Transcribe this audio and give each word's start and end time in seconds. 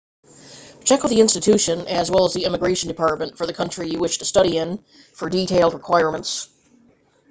check 0.83 1.03
with 1.03 1.11
the 1.11 1.21
institution 1.21 1.81
as 1.81 2.09
well 2.09 2.25
as 2.25 2.33
the 2.33 2.45
immigration 2.45 2.87
department 2.87 3.37
for 3.37 3.45
the 3.45 3.53
country 3.53 3.87
you 3.87 3.99
wish 3.99 4.17
to 4.17 4.25
study 4.25 4.57
in 4.57 4.83
for 5.13 5.29
detailed 5.29 5.75
requirements 5.75 6.49